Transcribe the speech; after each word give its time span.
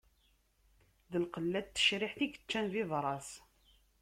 D 1.11 1.13
lqella 1.23 1.61
n 1.63 1.65
tecriḥt 1.73 2.19
i 2.25 2.27
yeččan 2.27 2.65
bibras. 2.73 3.29